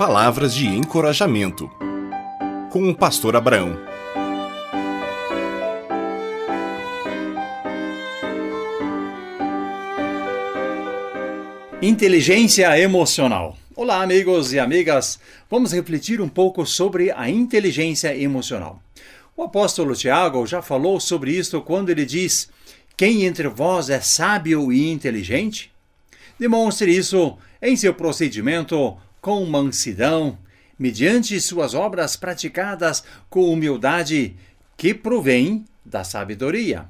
[0.00, 1.70] Palavras de encorajamento.
[2.72, 3.76] Com o pastor Abraão.
[11.82, 13.58] Inteligência emocional.
[13.76, 15.20] Olá, amigos e amigas.
[15.50, 18.82] Vamos refletir um pouco sobre a inteligência emocional.
[19.36, 22.48] O apóstolo Tiago já falou sobre isso quando ele diz:
[22.96, 25.70] Quem entre vós é sábio e inteligente?
[26.38, 30.38] Demonstre isso em seu procedimento com mansidão,
[30.78, 34.36] mediante suas obras praticadas com humildade,
[34.76, 36.88] que provém da sabedoria.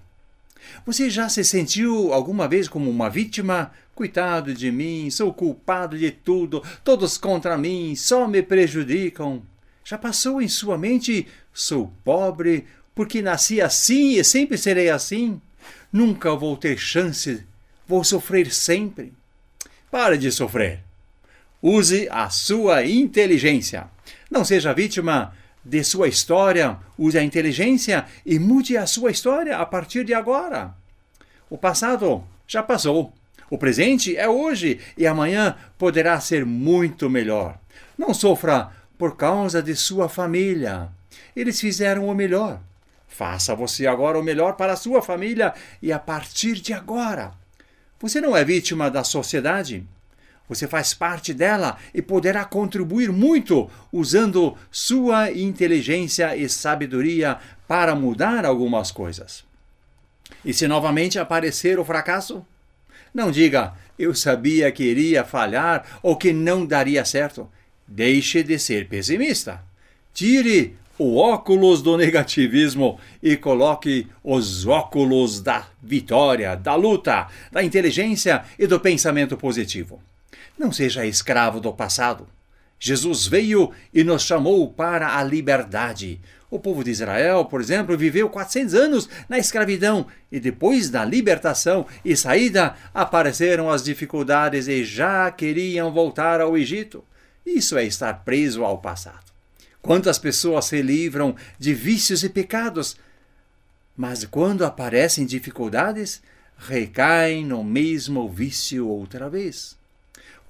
[0.87, 3.73] Você já se sentiu alguma vez como uma vítima?
[3.95, 9.43] Coitado de mim, sou culpado de tudo, todos contra mim, só me prejudicam.
[9.85, 15.41] Já passou em sua mente: sou pobre porque nasci assim e sempre serei assim?
[15.93, 17.45] Nunca vou ter chance,
[17.87, 19.13] vou sofrer sempre.
[19.91, 20.90] Pare de sofrer.
[21.63, 23.89] Use a sua inteligência.
[24.31, 29.67] Não seja vítima de sua história, use a inteligência e mude a sua história a
[29.67, 30.75] partir de agora.
[31.51, 33.13] O passado já passou.
[33.51, 37.59] O presente é hoje e amanhã poderá ser muito melhor.
[37.99, 40.89] Não sofra por causa de sua família.
[41.35, 42.61] Eles fizeram o melhor.
[43.09, 45.53] Faça você agora o melhor para a sua família
[45.83, 47.33] e a partir de agora.
[47.99, 49.85] Você não é vítima da sociedade.
[50.51, 58.45] Você faz parte dela e poderá contribuir muito usando sua inteligência e sabedoria para mudar
[58.45, 59.45] algumas coisas.
[60.45, 62.45] E se novamente aparecer o fracasso,
[63.15, 67.49] não diga eu sabia que iria falhar ou que não daria certo.
[67.87, 69.63] Deixe de ser pessimista.
[70.13, 78.43] Tire o óculos do negativismo e coloque os óculos da vitória, da luta, da inteligência
[78.59, 80.01] e do pensamento positivo.
[80.61, 82.29] Não seja escravo do passado.
[82.79, 86.21] Jesus veio e nos chamou para a liberdade.
[86.51, 91.87] O povo de Israel, por exemplo, viveu 400 anos na escravidão e depois da libertação
[92.05, 97.03] e saída apareceram as dificuldades e já queriam voltar ao Egito.
[97.47, 99.33] Isso é estar preso ao passado.
[99.81, 102.99] Quantas pessoas se livram de vícios e pecados,
[103.97, 106.21] mas quando aparecem dificuldades,
[106.59, 109.80] recaem no mesmo vício outra vez,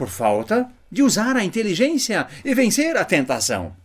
[0.00, 3.76] por falta de usar a inteligência e vencer a tentação.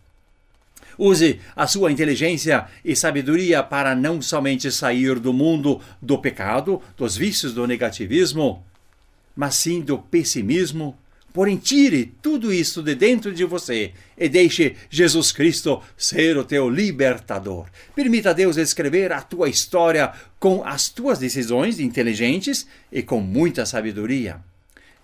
[0.96, 7.18] Use a sua inteligência e sabedoria para não somente sair do mundo do pecado, dos
[7.18, 8.64] vícios do negativismo,
[9.36, 10.96] mas sim do pessimismo,
[11.34, 16.70] Porém, tire tudo isso de dentro de você e deixe Jesus Cristo ser o teu
[16.70, 17.66] libertador.
[17.94, 23.66] Permita a Deus escrever a tua história com as tuas decisões inteligentes e com muita
[23.66, 24.40] sabedoria.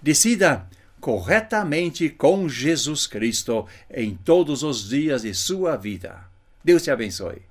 [0.00, 0.66] Decida
[1.02, 6.30] corretamente com Jesus Cristo em todos os dias de sua vida.
[6.64, 7.42] Deus te abençoe.